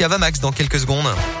merci 0.00 0.04
à 0.04 0.08
Vamax 0.08 0.40
dans 0.40 0.52
quelques 0.52 0.80
secondes. 0.80 1.39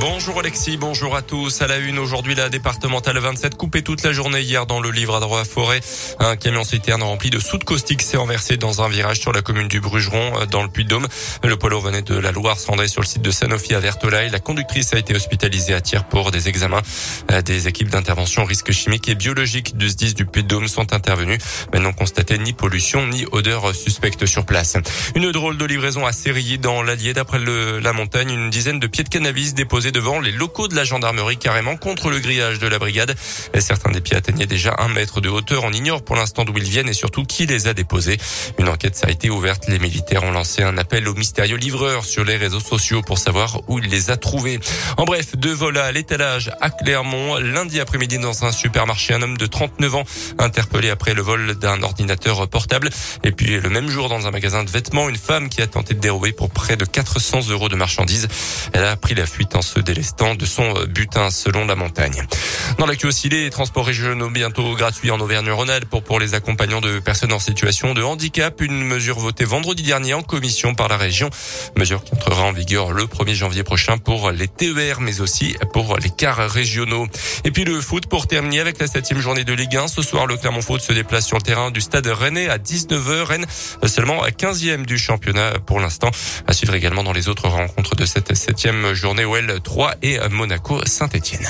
Bonjour 0.00 0.38
Alexis, 0.38 0.76
bonjour 0.76 1.16
à 1.16 1.22
tous. 1.22 1.60
À 1.60 1.66
la 1.66 1.78
une, 1.78 1.98
aujourd'hui, 1.98 2.36
la 2.36 2.48
départementale 2.48 3.18
27 3.18 3.56
coupée 3.56 3.82
toute 3.82 4.04
la 4.04 4.12
journée 4.12 4.40
hier 4.42 4.64
dans 4.64 4.78
le 4.78 4.92
livre 4.92 5.16
à 5.16 5.20
droit 5.20 5.40
à 5.40 5.44
forêt. 5.44 5.80
Un 6.20 6.36
camion 6.36 6.62
citerne 6.62 7.02
rempli 7.02 7.30
de 7.30 7.40
soude 7.40 7.64
caustique 7.64 8.02
s'est 8.02 8.16
renversé 8.16 8.56
dans 8.56 8.80
un 8.80 8.88
virage 8.88 9.18
sur 9.18 9.32
la 9.32 9.42
commune 9.42 9.66
du 9.66 9.80
Brugeron, 9.80 10.46
dans 10.52 10.62
le 10.62 10.68
Puy-de-Dôme. 10.68 11.08
Le 11.42 11.56
polo 11.56 11.80
venait 11.80 12.02
de 12.02 12.14
la 12.14 12.30
Loire, 12.30 12.60
s'en 12.60 12.76
sur 12.86 13.00
le 13.00 13.06
site 13.06 13.22
de 13.22 13.32
Sanofi 13.32 13.74
à 13.74 13.80
Vertolaï. 13.80 14.30
La 14.30 14.38
conductrice 14.38 14.94
a 14.94 14.98
été 14.98 15.16
hospitalisée 15.16 15.74
à 15.74 15.80
tir 15.80 16.04
pour 16.04 16.30
des 16.30 16.48
examens. 16.48 16.82
Des 17.44 17.66
équipes 17.66 17.90
d'intervention 17.90 18.44
risques 18.44 18.70
chimiques 18.70 19.08
et 19.08 19.16
biologiques 19.16 19.76
du 19.76 19.88
du 19.88 20.26
Puy-de-Dôme 20.26 20.68
sont 20.68 20.92
intervenues, 20.92 21.38
mais 21.72 21.80
n'ont 21.80 21.92
constaté 21.92 22.38
ni 22.38 22.52
pollution 22.52 23.04
ni 23.08 23.26
odeur 23.32 23.74
suspecte 23.74 24.26
sur 24.26 24.46
place. 24.46 24.76
Une 25.16 25.32
drôle 25.32 25.56
de 25.56 25.64
livraison 25.64 26.06
à 26.06 26.12
Sérilly 26.12 26.58
dans 26.58 26.82
l'Allier. 26.82 27.14
D'après 27.14 27.40
la 27.40 27.92
montagne, 27.92 28.30
une 28.30 28.50
dizaine 28.50 28.78
de 28.78 28.86
pieds 28.86 29.02
de 29.02 29.08
cannabis 29.08 29.54
déposés 29.54 29.87
devant 29.90 30.20
les 30.20 30.32
locaux 30.32 30.68
de 30.68 30.74
la 30.74 30.84
gendarmerie 30.84 31.36
carrément 31.36 31.76
contre 31.76 32.10
le 32.10 32.18
grillage 32.18 32.58
de 32.58 32.66
la 32.66 32.78
brigade. 32.78 33.14
Certains 33.58 33.90
des 33.90 34.00
pieds 34.00 34.16
atteignaient 34.16 34.46
déjà 34.46 34.74
un 34.78 34.88
mètre 34.88 35.20
de 35.20 35.28
hauteur. 35.28 35.64
On 35.64 35.72
ignore 35.72 36.02
pour 36.02 36.16
l'instant 36.16 36.44
d'où 36.44 36.56
ils 36.56 36.64
viennent 36.64 36.88
et 36.88 36.94
surtout 36.94 37.24
qui 37.24 37.46
les 37.46 37.68
a 37.68 37.74
déposés. 37.74 38.18
Une 38.58 38.68
enquête 38.68 39.00
a 39.04 39.10
été 39.10 39.30
ouverte. 39.30 39.68
Les 39.68 39.78
militaires 39.78 40.24
ont 40.24 40.30
lancé 40.30 40.62
un 40.62 40.78
appel 40.78 41.08
aux 41.08 41.14
mystérieux 41.14 41.56
livreurs 41.56 42.04
sur 42.04 42.24
les 42.24 42.36
réseaux 42.36 42.60
sociaux 42.60 43.02
pour 43.02 43.18
savoir 43.18 43.60
où 43.68 43.78
il 43.78 43.88
les 43.88 44.10
a 44.10 44.16
trouvés. 44.16 44.60
En 44.96 45.04
bref, 45.04 45.36
deux 45.36 45.52
vols 45.52 45.78
à 45.78 45.92
l'étalage 45.92 46.50
à 46.60 46.70
Clermont. 46.70 47.36
Lundi 47.38 47.80
après-midi 47.80 48.18
dans 48.18 48.44
un 48.44 48.52
supermarché, 48.52 49.14
un 49.14 49.22
homme 49.22 49.36
de 49.36 49.46
39 49.46 49.94
ans 49.94 50.04
interpellé 50.38 50.90
après 50.90 51.14
le 51.14 51.22
vol 51.22 51.54
d'un 51.54 51.82
ordinateur 51.82 52.48
portable. 52.48 52.90
Et 53.24 53.32
puis 53.32 53.60
le 53.60 53.68
même 53.68 53.88
jour 53.88 54.08
dans 54.08 54.26
un 54.26 54.30
magasin 54.30 54.64
de 54.64 54.70
vêtements, 54.70 55.08
une 55.08 55.16
femme 55.16 55.48
qui 55.48 55.62
a 55.62 55.66
tenté 55.66 55.94
de 55.94 56.00
dérober 56.00 56.32
pour 56.32 56.50
près 56.50 56.76
de 56.76 56.84
400 56.84 57.48
euros 57.50 57.68
de 57.68 57.76
marchandises. 57.76 58.28
Elle 58.72 58.84
a 58.84 58.96
pris 58.96 59.14
la 59.14 59.26
fuite 59.26 59.54
en 59.56 59.62
se 59.68 59.80
délestant 59.80 60.34
de 60.34 60.46
son 60.46 60.74
butin 60.86 61.30
selon 61.30 61.66
la 61.66 61.74
montagne. 61.74 62.26
Dans 62.78 62.86
l'actu 62.86 63.06
aussi, 63.06 63.28
les 63.28 63.50
transports 63.50 63.86
régionaux 63.86 64.30
bientôt 64.30 64.74
gratuits 64.74 65.10
en 65.10 65.20
Auvergne-Rhône-Alpes 65.20 65.88
pour, 65.88 66.02
pour 66.02 66.20
les 66.20 66.34
accompagnants 66.34 66.80
de 66.80 66.98
personnes 66.98 67.32
en 67.32 67.38
situation 67.38 67.94
de 67.94 68.02
handicap. 68.02 68.60
Une 68.60 68.84
mesure 68.84 69.18
votée 69.18 69.44
vendredi 69.44 69.82
dernier 69.82 70.14
en 70.14 70.22
commission 70.22 70.74
par 70.74 70.88
la 70.88 70.96
région. 70.96 71.30
Mesure 71.76 72.02
qui 72.04 72.14
entrera 72.14 72.42
en 72.42 72.52
vigueur 72.52 72.92
le 72.92 73.04
1er 73.04 73.34
janvier 73.34 73.62
prochain 73.62 73.98
pour 73.98 74.30
les 74.30 74.48
TER, 74.48 75.00
mais 75.00 75.20
aussi 75.20 75.56
pour 75.72 75.96
les 75.98 76.10
cars 76.10 76.50
régionaux. 76.50 77.06
Et 77.44 77.50
puis 77.50 77.64
le 77.64 77.80
foot 77.80 78.06
pour 78.06 78.26
terminer 78.26 78.60
avec 78.60 78.78
la 78.78 78.86
septième 78.86 79.20
journée 79.20 79.44
de 79.44 79.52
Ligue 79.52 79.76
1. 79.76 79.88
Ce 79.88 80.02
soir, 80.02 80.26
le 80.26 80.36
Clermont 80.36 80.62
Foot 80.62 80.80
se 80.80 80.92
déplace 80.92 81.26
sur 81.26 81.36
le 81.36 81.42
terrain 81.42 81.70
du 81.70 81.80
stade 81.80 82.06
Rennais 82.06 82.48
à 82.48 82.58
19h. 82.58 83.22
Rennes 83.22 83.46
seulement 83.86 84.22
à 84.22 84.30
15e 84.30 84.84
du 84.84 84.98
championnat 84.98 85.52
pour 85.66 85.80
l'instant. 85.80 86.10
À 86.46 86.52
suivre 86.52 86.74
également 86.74 87.02
dans 87.02 87.12
les 87.12 87.28
autres 87.28 87.48
rencontres 87.48 87.96
de 87.96 88.06
cette 88.06 88.34
septième 88.34 88.92
journée 88.94 89.24
OL 89.24 89.57
3 89.60 89.94
et 90.02 90.18
Monaco 90.30 90.80
Saint-Etienne. 90.84 91.46